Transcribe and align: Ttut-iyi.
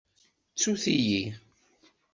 Ttut-iyi. 0.51 1.23